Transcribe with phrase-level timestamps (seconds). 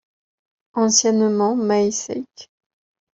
[0.73, 2.35] Anciennement Maeseyck.